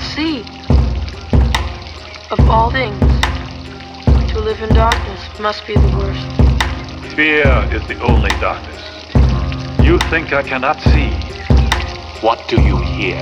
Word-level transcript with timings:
see. 0.00 0.40
Of 2.30 2.40
all 2.48 2.70
things, 2.70 3.00
to 4.32 4.40
live 4.40 4.60
in 4.62 4.74
darkness 4.74 5.38
must 5.38 5.66
be 5.66 5.74
the 5.74 5.96
worst. 5.96 7.14
Fear 7.14 7.68
is 7.72 7.86
the 7.86 7.98
only 8.00 8.30
darkness. 8.40 8.82
You 9.84 9.98
think 10.10 10.32
I 10.32 10.42
cannot 10.42 10.80
see. 10.80 11.10
What 12.20 12.48
do 12.48 12.60
you 12.60 12.78
hear? 12.78 13.20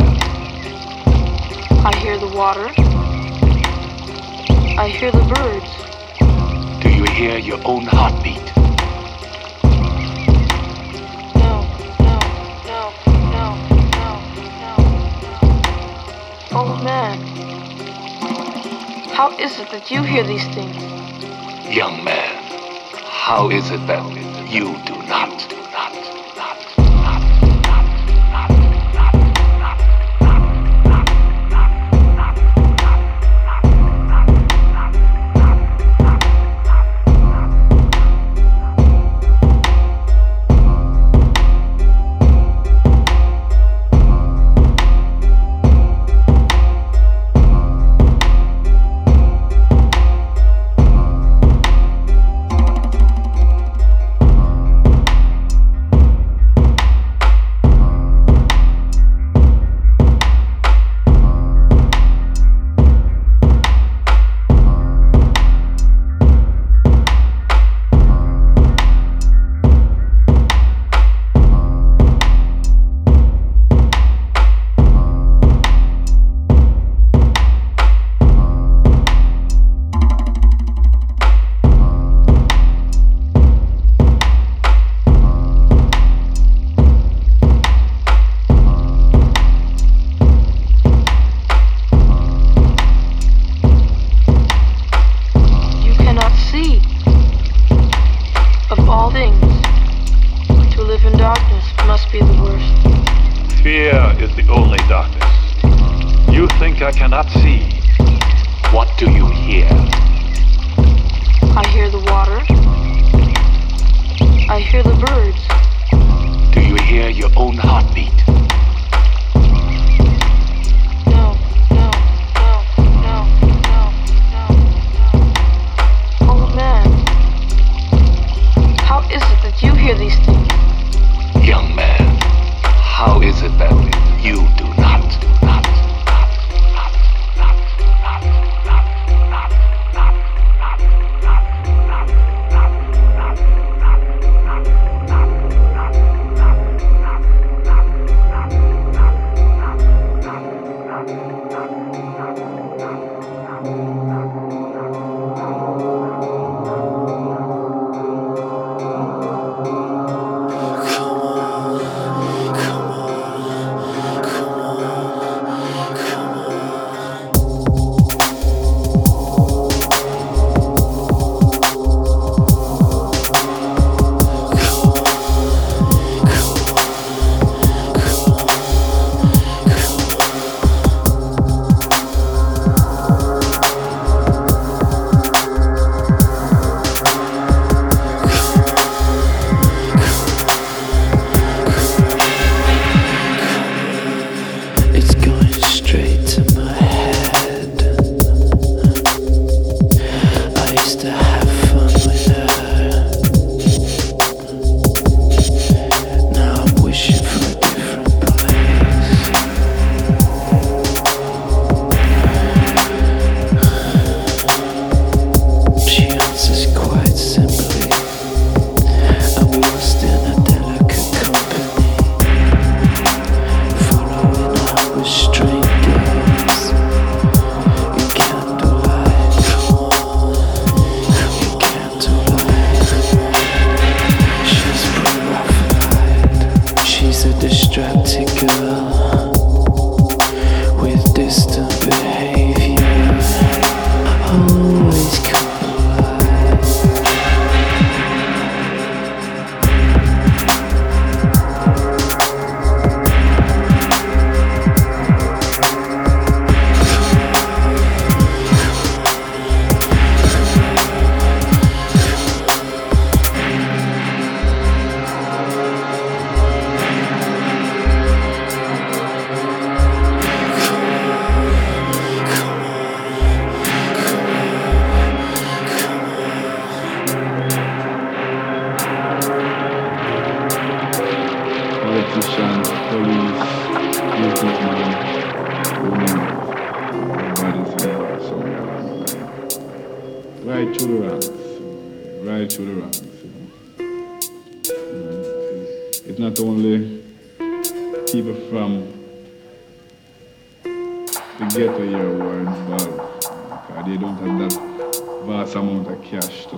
I 1.85 1.93
hear 1.99 2.17
the 2.19 2.29
water. 2.29 2.71
I 4.79 4.89
hear 4.89 5.13
the 5.13 5.25
birds. 5.35 6.83
Do 6.83 6.89
you 6.89 7.05
hear 7.05 7.39
your 7.39 7.61
own 7.65 7.85
heartbeat? 7.87 8.54
man, 16.85 17.19
how 19.15 19.35
is 19.39 19.59
it 19.59 19.71
that 19.71 19.91
you 19.91 20.03
hear 20.03 20.23
these 20.23 20.47
things? 20.49 20.77
Young 21.75 22.05
man, 22.05 22.45
how 23.07 23.49
is 23.49 23.71
it 23.71 23.87
that 23.87 24.05
you 24.53 24.77
do 24.85 25.03
not? 25.09 25.54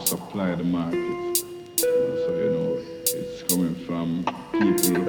supply 0.06 0.54
the 0.54 0.62
market. 0.62 1.36
So, 1.78 2.30
you 2.38 2.50
know, 2.50 2.78
it's 3.06 3.42
coming 3.52 3.74
from 3.74 4.24
people 4.52 5.02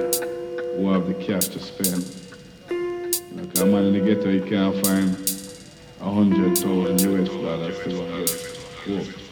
who 0.76 0.90
have 0.92 1.06
the 1.06 1.14
cash 1.14 1.46
to 1.48 1.60
spend. 1.60 2.04
Like 3.36 3.58
a 3.60 3.66
man 3.66 3.84
in 3.84 3.92
the 3.92 4.00
ghetto, 4.00 4.30
he 4.30 4.40
can't 4.40 4.74
find 4.84 5.10
a 6.00 6.12
hundred 6.12 6.58
thousand 6.58 7.00
US 7.00 7.28
dollars 7.28 7.78
to 7.84 7.90
go 8.86 9.27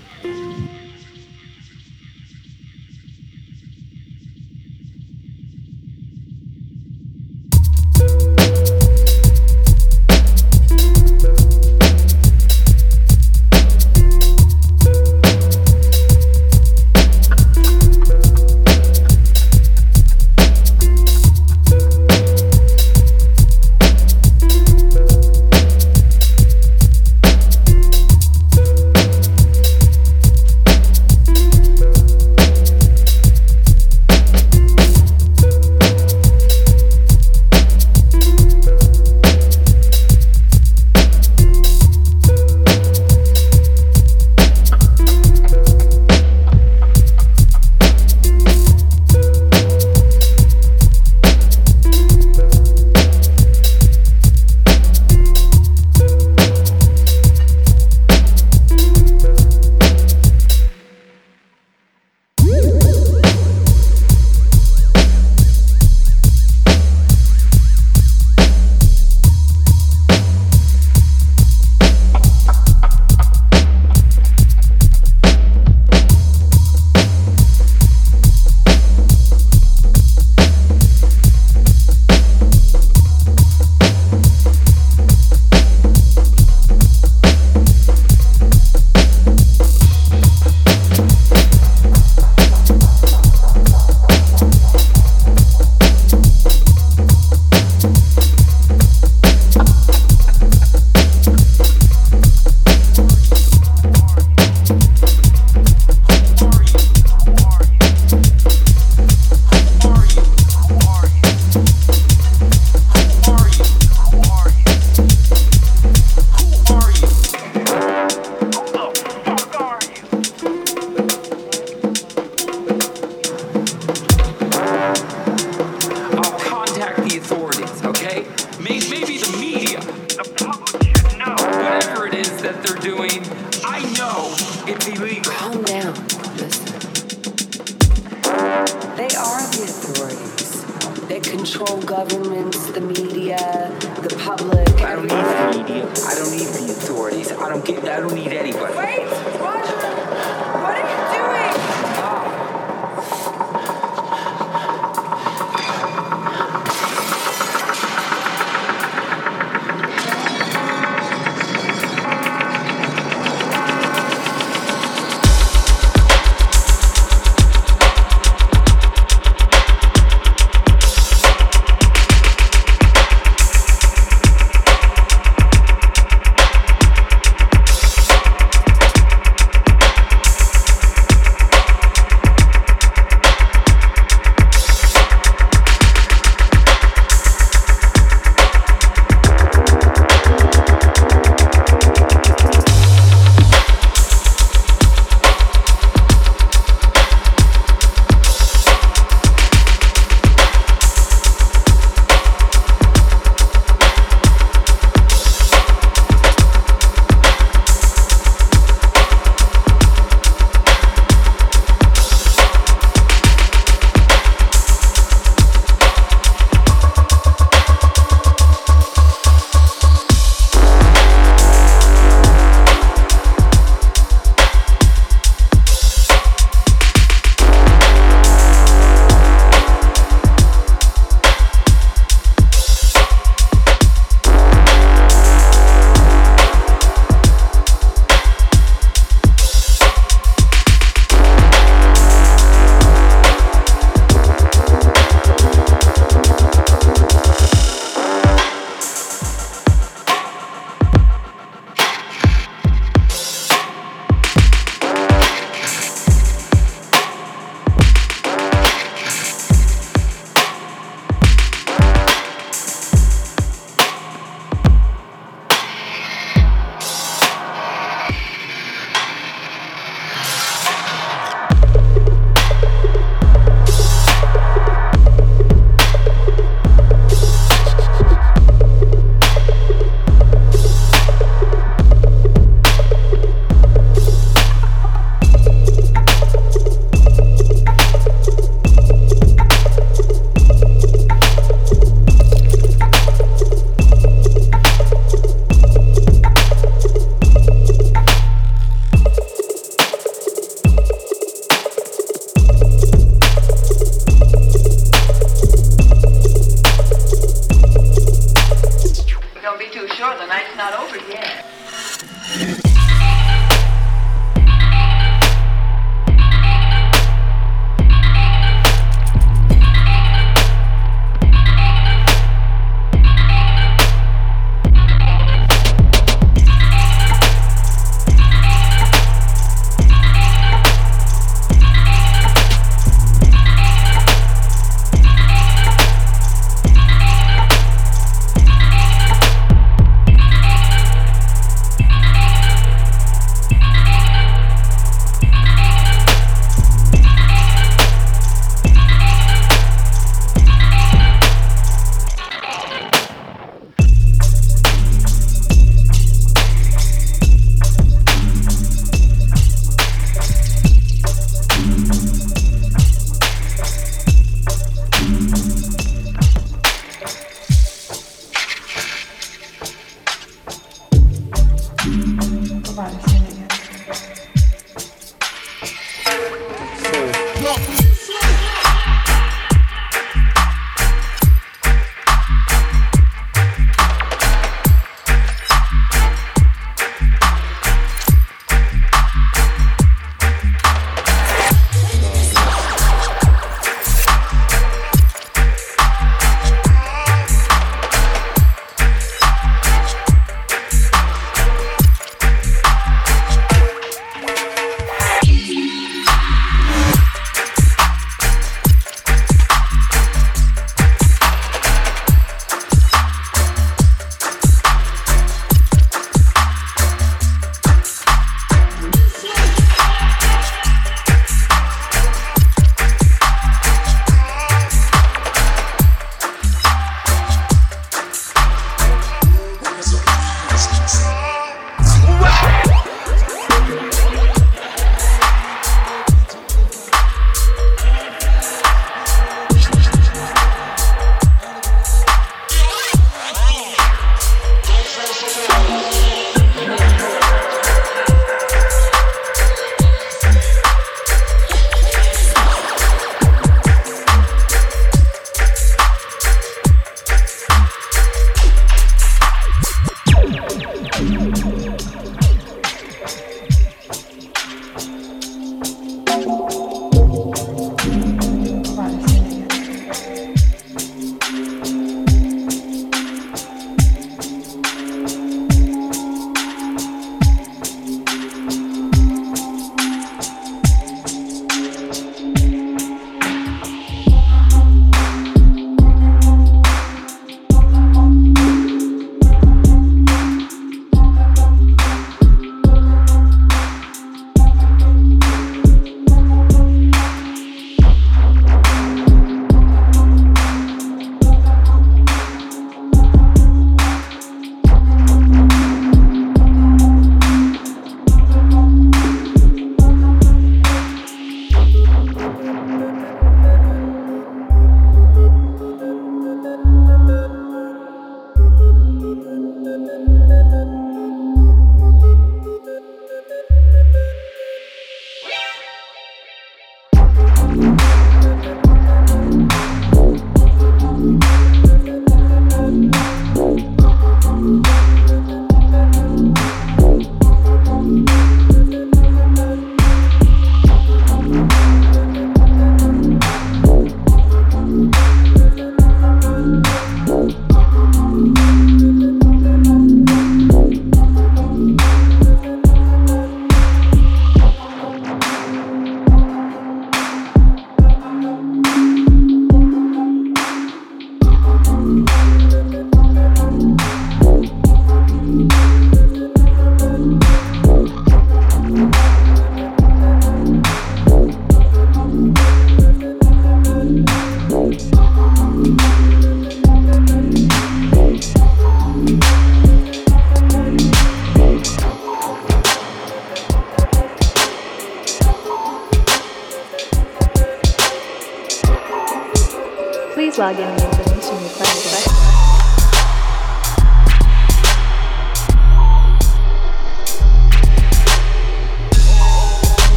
too 309.86 309.94
sure 309.94 310.19
the 310.19 310.26
night's 310.26 310.56
not 310.56 310.74
over 310.74 310.96
yet. 311.08 312.76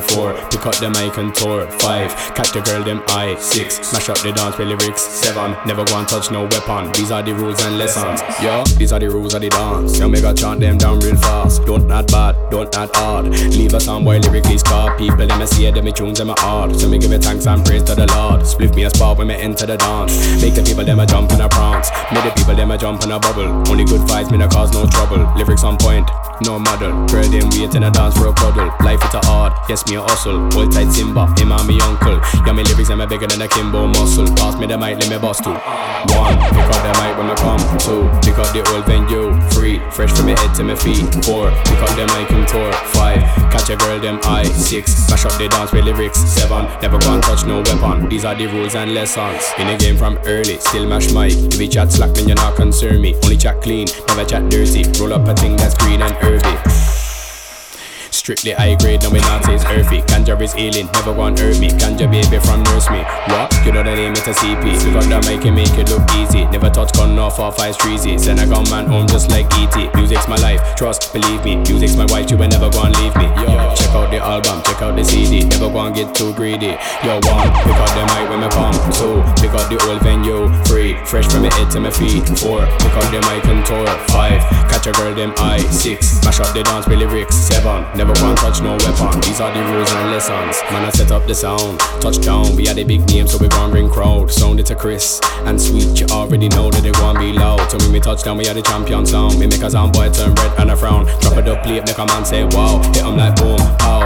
To 0.00 0.16
my 0.16 0.31
feet. 0.31 0.31
Pick 0.52 0.66
up 0.66 0.76
the 0.76 0.90
mic 0.90 1.16
and 1.16 1.34
tour. 1.34 1.64
Five, 1.80 2.12
catch 2.36 2.52
the 2.52 2.60
girl 2.60 2.84
them 2.84 3.02
eye. 3.08 3.34
Six, 3.40 3.80
smash 3.80 4.10
up 4.10 4.20
the 4.20 4.32
dance 4.32 4.58
with 4.58 4.68
lyrics. 4.68 5.00
Seven, 5.00 5.56
never 5.64 5.82
go 5.82 5.96
and 5.96 6.06
touch 6.06 6.30
no 6.30 6.44
weapon. 6.44 6.92
These 6.92 7.10
are 7.10 7.22
the 7.22 7.32
rules 7.32 7.64
and 7.64 7.78
lessons. 7.78 8.20
Yo, 8.42 8.62
these 8.76 8.92
are 8.92 9.00
the 9.00 9.08
rules 9.08 9.32
of 9.32 9.40
the 9.40 9.48
dance. 9.48 9.98
Yo, 9.98 10.10
make 10.10 10.24
a 10.24 10.34
chant 10.34 10.60
them 10.60 10.76
down 10.76 11.00
real 11.00 11.16
fast. 11.16 11.64
Don't 11.64 11.88
not 11.88 12.06
bad, 12.12 12.36
don't 12.50 12.70
not 12.74 12.94
hard. 12.94 13.28
Leave 13.56 13.72
a 13.72 13.80
sound 13.80 14.04
boy 14.04 14.18
lyrically 14.18 14.58
scar. 14.58 14.94
People 14.98 15.26
them 15.26 15.46
see 15.46 15.64
it, 15.64 15.74
them 15.74 15.90
tunes 15.90 16.18
them 16.18 16.28
my 16.28 16.34
hard. 16.36 16.76
So 16.76 16.86
me 16.86 16.98
give 16.98 17.12
it 17.12 17.24
thanks 17.24 17.46
and 17.46 17.64
praise 17.64 17.82
to 17.84 17.94
the 17.94 18.06
Lord. 18.12 18.46
Split 18.46 18.74
me 18.74 18.84
a 18.84 18.90
spot 18.90 19.16
when 19.16 19.28
me 19.28 19.34
enter 19.34 19.64
the 19.64 19.78
dance. 19.78 20.12
Make 20.42 20.54
the 20.54 20.62
people 20.62 20.84
them 20.84 21.00
a 21.00 21.06
jump 21.06 21.32
and 21.32 21.40
a 21.40 21.48
prance. 21.48 21.88
Make 22.12 22.24
the 22.24 22.32
people 22.36 22.54
them 22.54 22.70
a 22.70 22.76
jump 22.76 23.00
and 23.04 23.12
a 23.12 23.18
bubble. 23.18 23.48
Only 23.72 23.84
good 23.84 24.06
fights 24.06 24.30
me 24.30 24.36
no 24.36 24.48
cause 24.48 24.70
no 24.74 24.84
trouble. 24.84 25.24
Lyrics 25.34 25.64
on 25.64 25.78
point, 25.78 26.10
no 26.44 26.58
model. 26.58 26.92
Girl, 27.08 27.24
them 27.24 27.48
waiting 27.56 27.84
a 27.84 27.90
dance 27.90 28.18
for 28.18 28.28
a 28.28 28.34
cuddle. 28.34 28.68
Life 28.84 29.02
is 29.02 29.14
a 29.14 29.24
hard, 29.24 29.52
yes, 29.68 29.88
me 29.88 29.96
a 29.96 30.02
hustle. 30.02 30.41
Hold 30.52 30.72
tight 30.72 30.90
Simba, 30.90 31.26
him 31.38 31.52
and 31.52 31.66
me 31.66 31.80
uncle. 31.80 32.20
Yeah, 32.46 32.52
me 32.52 32.62
lyrics, 32.64 32.90
I'm 32.90 33.06
bigger 33.08 33.26
than 33.26 33.40
a 33.42 33.48
Kimbo 33.48 33.86
muscle. 33.86 34.26
Pass 34.34 34.58
me 34.58 34.66
the 34.66 34.76
mic, 34.76 34.98
let 34.98 35.08
me 35.08 35.18
bust 35.18 35.44
two. 35.44 35.50
One, 35.50 36.36
pick 36.52 36.68
up 36.68 36.82
the 36.82 36.92
mic 36.98 37.14
when 37.16 37.30
I 37.30 37.36
come. 37.38 37.62
Two, 37.78 38.10
pick 38.20 38.38
up 38.38 38.52
the 38.52 38.60
old 38.74 38.84
venue. 38.86 39.32
Three, 39.50 39.78
fresh 39.90 40.12
from 40.12 40.26
my 40.26 40.38
head 40.38 40.54
to 40.56 40.64
my 40.64 40.74
feet. 40.74 41.02
Four, 41.24 41.50
pick 41.64 41.80
up 41.80 41.92
the 41.96 42.06
mic 42.12 42.30
and 42.30 42.46
tour. 42.48 42.72
Five, 42.92 43.22
catch 43.52 43.70
a 43.70 43.76
girl, 43.76 43.98
them 44.00 44.20
eye. 44.24 44.44
Six, 44.44 44.92
smash 45.06 45.24
up 45.24 45.32
the 45.38 45.48
dance 45.48 45.72
with 45.72 45.84
lyrics. 45.84 46.18
Seven, 46.18 46.66
never 46.82 46.98
go 46.98 47.14
and 47.14 47.22
touch 47.22 47.46
no 47.46 47.62
weapon. 47.62 48.08
These 48.08 48.24
are 48.24 48.34
the 48.34 48.46
rules 48.46 48.74
and 48.74 48.94
lessons. 48.94 49.42
In 49.58 49.66
the 49.68 49.76
game 49.76 49.96
from 49.96 50.18
early, 50.24 50.58
still 50.58 50.86
mash 50.86 51.12
mic. 51.12 51.32
If 51.32 51.60
you 51.60 51.68
chat 51.68 51.92
slack, 51.92 52.14
then 52.14 52.28
you're 52.28 52.36
not 52.36 52.56
concern 52.56 53.00
me. 53.00 53.14
Only 53.22 53.36
chat 53.36 53.62
clean, 53.62 53.86
never 54.08 54.24
chat 54.24 54.50
dirty. 54.50 54.84
Roll 54.98 55.12
up 55.12 55.26
a 55.28 55.34
thing 55.34 55.56
that's 55.56 55.76
green 55.76 56.02
and 56.02 56.14
herby. 56.14 56.91
Strictly 58.22 58.52
high 58.52 58.76
grade, 58.76 59.02
no 59.02 59.10
me 59.10 59.18
not 59.18 59.42
it's 59.50 59.64
earthy. 59.66 59.98
Ganja 60.06 60.40
is 60.40 60.54
healing, 60.54 60.86
never 60.94 61.12
want 61.12 61.40
hurt 61.40 61.58
me. 61.58 61.74
Ganja 61.74 62.06
baby 62.06 62.38
from 62.38 62.62
nurse 62.70 62.86
me. 62.86 63.02
What? 63.26 63.50
You 63.66 63.74
know 63.74 63.82
the 63.82 63.98
name, 63.98 64.14
it's 64.14 64.22
a 64.22 64.30
CP. 64.30 64.62
We 64.62 64.94
got 64.94 65.10
that 65.10 65.26
make 65.26 65.42
it 65.42 65.50
make 65.50 65.74
it 65.74 65.90
look 65.90 66.06
easy. 66.14 66.46
Never 66.46 66.70
touch 66.70 66.94
gun 66.94 67.18
off 67.18 67.40
or 67.42 67.50
five 67.50 67.74
streezy. 67.74 68.14
Send 68.14 68.38
a 68.38 68.46
gun 68.46 68.62
man 68.70 68.86
home 68.86 69.08
just 69.10 69.28
like 69.34 69.50
ET. 69.58 69.74
Music's 69.98 70.28
my 70.30 70.38
life, 70.38 70.62
trust, 70.78 71.10
believe 71.12 71.42
me. 71.42 71.56
Music's 71.66 71.98
my 71.98 72.06
wife, 72.14 72.30
you 72.30 72.38
will 72.38 72.46
never 72.46 72.70
go 72.70 72.86
and 72.86 72.94
leave 73.02 73.10
me. 73.18 73.26
Yo, 73.42 73.58
check 73.74 73.90
out 73.90 74.06
the 74.14 74.22
album, 74.22 74.62
check 74.62 74.78
out 74.86 74.94
the 74.94 75.02
CD. 75.02 75.42
Never 75.42 75.66
go 75.66 75.82
and 75.82 75.90
get 75.90 76.14
too 76.14 76.30
greedy. 76.38 76.78
Yo, 77.02 77.18
one, 77.26 77.50
pick 77.66 77.74
up 77.74 77.90
the 77.90 78.06
mic 78.06 78.30
when 78.30 78.38
me 78.38 78.48
come. 78.54 78.78
Two, 78.94 79.18
pick 79.42 79.50
up 79.50 79.66
the 79.66 79.82
old 79.90 79.98
venue. 80.06 80.46
Three, 80.62 80.94
fresh 81.10 81.26
from 81.26 81.42
my 81.42 81.50
head 81.58 81.74
to 81.74 81.82
my 81.82 81.90
feet. 81.90 82.22
Four, 82.38 82.70
pick 82.86 82.94
up 82.94 83.02
the 83.10 83.18
mic 83.26 83.42
and 83.50 83.66
tour. 83.66 83.90
Five, 84.14 84.46
catch 84.70 84.86
a 84.86 84.94
girl 84.94 85.10
them 85.10 85.34
eye. 85.42 85.58
Six, 85.74 86.22
mash 86.22 86.38
up 86.38 86.54
the 86.54 86.62
dance 86.62 86.86
with 86.86 87.02
lyrics. 87.02 87.34
Seven, 87.34 87.82
never 87.98 88.11
Never 88.12 88.26
one 88.26 88.36
touch 88.36 88.60
no 88.60 88.72
weapon. 88.72 89.20
These 89.20 89.40
are 89.40 89.52
the 89.52 89.64
rules 89.72 89.90
and 89.92 90.10
lessons. 90.10 90.62
Man, 90.70 90.84
I 90.84 90.90
set 90.90 91.10
up 91.12 91.26
the 91.26 91.34
sound. 91.34 91.78
Touchdown, 92.00 92.54
we 92.56 92.66
had 92.66 92.78
a 92.78 92.84
big 92.84 93.06
name, 93.08 93.26
so 93.26 93.38
we 93.38 93.48
gon' 93.48 93.70
bring 93.70 93.88
crowd. 93.88 94.30
Sound 94.30 94.60
it 94.60 94.66
to 94.66 94.74
Chris 94.74 95.20
and 95.46 95.60
sweet. 95.60 95.98
You 96.00 96.06
already 96.08 96.48
know 96.48 96.70
that 96.70 96.82
they 96.82 96.90
gon' 96.92 97.18
be 97.18 97.32
loud. 97.32 97.70
So 97.70 97.78
when 97.78 97.92
we 97.92 98.00
touchdown, 98.00 98.36
we 98.36 98.46
are 98.48 98.54
the 98.54 98.62
champion 98.62 99.06
sound. 99.06 99.38
We 99.38 99.46
make 99.46 99.62
a 99.62 99.70
sound 99.70 99.94
boy 99.94 100.10
turn 100.10 100.34
red 100.34 100.60
and 100.60 100.70
a 100.70 100.76
frown. 100.76 101.06
Drop 101.20 101.38
it 101.38 101.48
up 101.48 101.62
plate, 101.62 101.86
make 101.86 101.96
a 101.96 102.06
man 102.06 102.24
say 102.24 102.44
wow. 102.44 102.82
Hit 102.92 103.04
'em 103.04 103.16
like 103.16 103.36
boom, 103.36 103.56
pow, 103.78 104.00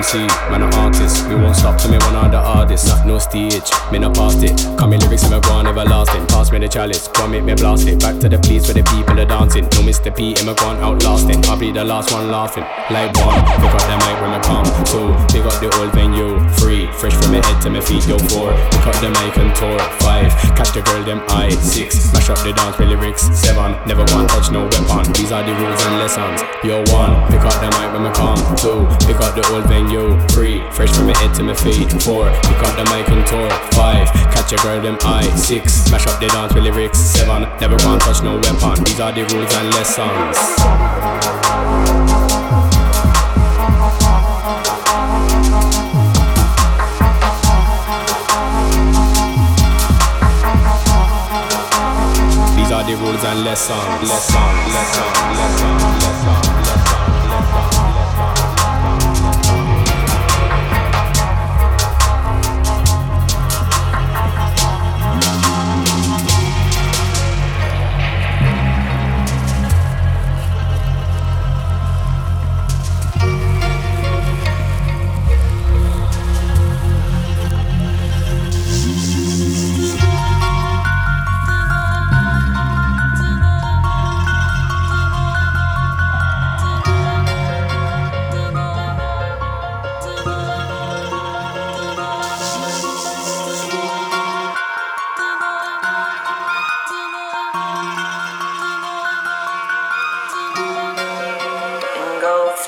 MC, 0.00 0.16
man, 0.48 0.62
an 0.62 0.72
artist. 0.80 1.28
We 1.28 1.34
won't 1.34 1.54
stop 1.54 1.78
till 1.78 1.90
me 1.90 1.98
one 1.98 2.16
of 2.16 2.30
the 2.32 2.38
artists. 2.38 2.88
Not 2.88 3.06
no 3.06 3.18
stage, 3.18 3.68
me 3.92 3.98
not 3.98 4.14
past 4.14 4.42
it. 4.42 4.56
Come 4.78 4.90
me 4.90 4.96
lyrics 4.96 5.24
and 5.24 5.34
me 5.34 5.40
go 5.40 5.52
on 5.52 5.66
everlasting. 5.66 6.26
Pass 6.26 6.50
me 6.50 6.58
the 6.58 6.68
chalice, 6.68 7.06
come 7.08 7.32
make 7.32 7.44
me 7.44 7.52
blast 7.52 7.86
it. 7.86 8.00
Back 8.00 8.16
to 8.20 8.28
the 8.30 8.38
place 8.38 8.64
where 8.64 8.80
the 8.80 8.84
people 8.96 9.20
are 9.20 9.28
dancing. 9.28 9.64
No 9.76 9.84
Mr. 9.84 10.08
P, 10.08 10.32
him 10.40 10.48
a 10.48 10.54
gone 10.54 10.80
outlasting. 10.80 11.44
I'll 11.52 11.58
be 11.58 11.70
the 11.70 11.84
last 11.84 12.12
one 12.12 12.30
laughing 12.30 12.64
like 12.88 13.12
one. 13.20 13.44
Pick 13.60 13.76
up 13.76 13.84
the 13.92 13.96
mic 14.00 14.16
when 14.24 14.32
I 14.32 14.40
come. 14.40 14.64
Two, 14.88 15.12
pick 15.28 15.44
up 15.44 15.60
the 15.60 15.68
old 15.76 15.92
venue. 15.92 16.40
Three, 16.56 16.88
fresh 16.96 17.12
from 17.20 17.36
my 17.36 17.44
head 17.44 17.60
to 17.60 17.68
my 17.68 17.84
feet. 17.84 18.00
Yo, 18.08 18.16
four, 18.32 18.56
pick 18.72 18.86
up 18.88 18.96
the 19.04 19.12
mic 19.20 19.36
and 19.36 19.52
tour. 19.52 19.76
Five, 20.00 20.32
catch 20.56 20.72
the 20.72 20.80
girl 20.80 21.04
them 21.04 21.20
eye. 21.28 21.52
Six, 21.60 22.08
smash 22.08 22.32
up 22.32 22.40
the 22.40 22.56
dance 22.56 22.78
with 22.80 22.88
lyrics. 22.88 23.28
Seven, 23.36 23.76
never 23.84 24.08
one 24.16 24.24
touch 24.32 24.48
no 24.48 24.64
weapon. 24.64 25.12
These 25.12 25.28
are 25.28 25.44
the 25.44 25.52
rules 25.60 25.82
and 25.84 26.00
lessons. 26.00 26.40
Yo, 26.64 26.80
one, 26.88 27.12
pick 27.28 27.44
up 27.44 27.52
the 27.60 27.68
mic 27.76 27.92
when 27.92 28.08
I 28.08 28.12
come. 28.16 28.40
Two, 28.56 28.88
pick 29.04 29.20
up 29.20 29.36
the 29.36 29.44
old 29.52 29.68
venue. 29.68 29.89
Three, 29.90 30.62
fresh 30.70 30.92
from 30.92 31.08
to 31.08 31.42
my 31.42 31.52
feet. 31.52 31.90
Four, 32.02 32.30
pick 32.30 32.62
up 32.62 32.76
the 32.76 32.84
mic 32.94 33.08
and 33.08 33.26
tour. 33.26 33.50
Five, 33.72 34.06
catch 34.30 34.52
a 34.52 34.56
girl 34.62 34.80
them 34.80 34.96
eye. 35.02 35.28
Six, 35.34 35.72
smash 35.72 36.06
up 36.06 36.20
the 36.20 36.28
dance 36.28 36.54
with 36.54 36.62
lyrics. 36.62 36.98
Seven, 36.98 37.42
never 37.60 37.74
one 37.84 37.98
touch 37.98 38.22
no 38.22 38.36
weapon. 38.36 38.84
These 38.84 39.00
are 39.00 39.10
the 39.10 39.24
rules 39.34 39.52
and 39.52 39.74
lessons. 39.74 40.36
the 52.86 52.96
rules 52.96 53.22
and 53.24 53.44
lessons, 53.44 53.78
lessons, 54.08 54.38
lessons, 54.72 55.36
lessons, 55.36 55.82
lessons. 56.02 56.39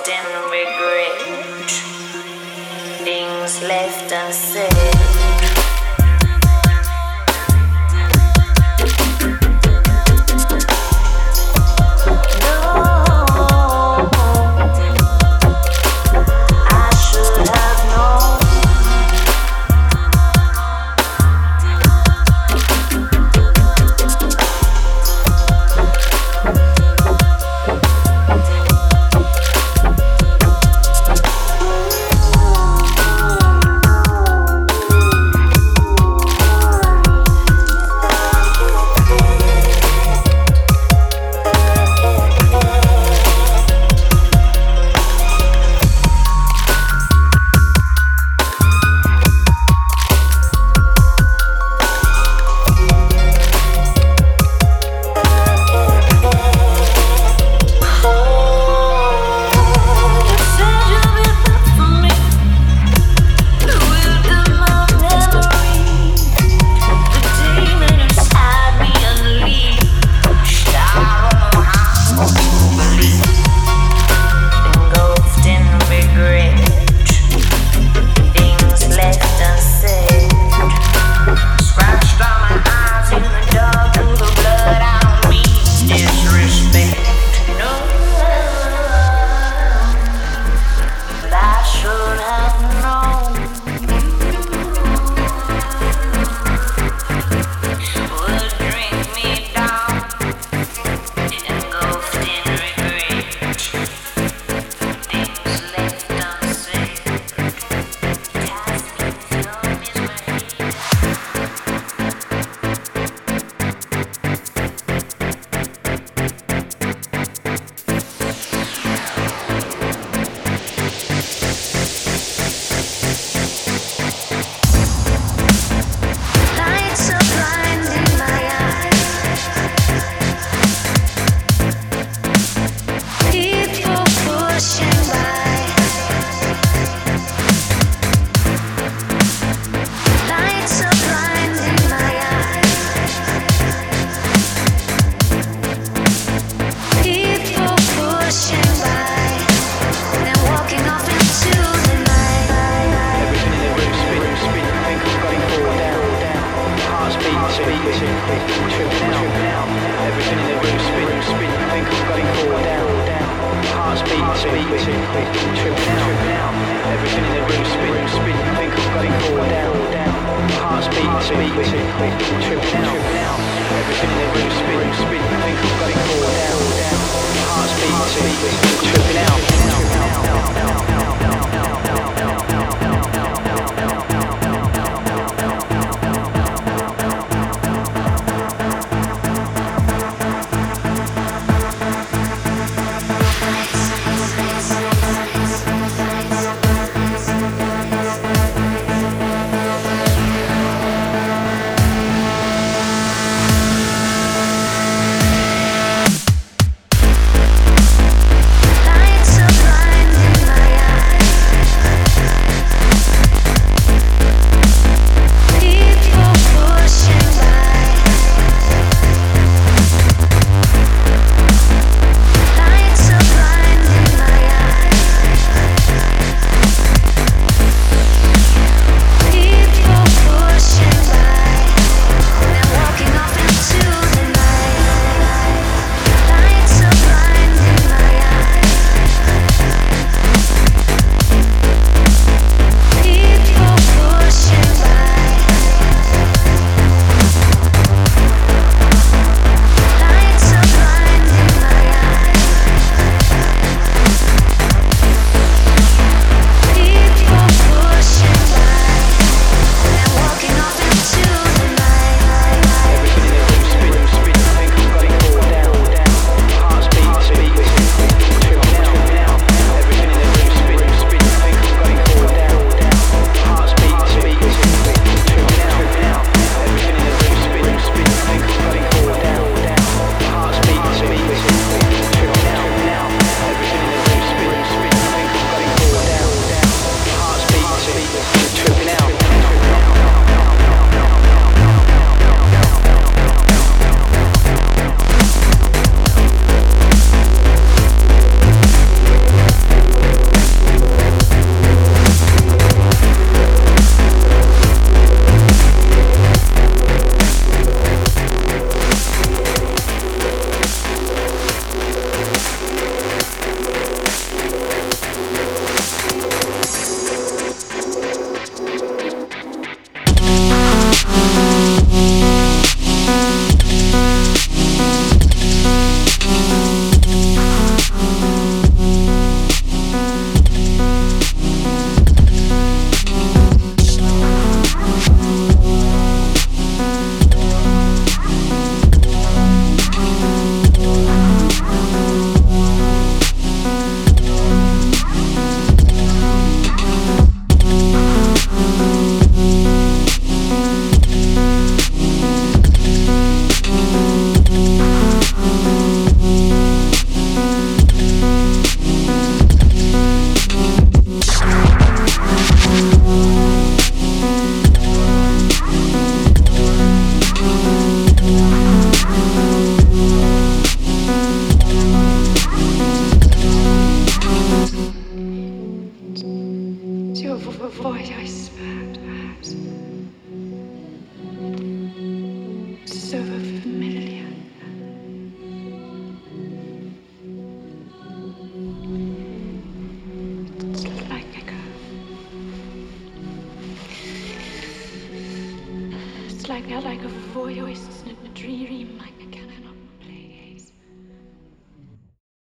And 0.05 0.51
regret. 0.51 1.71
Things 3.05 3.63
left 3.63 4.11
unsaid. 4.11 5.02